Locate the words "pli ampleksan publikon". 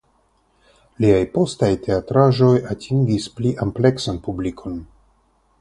3.37-4.85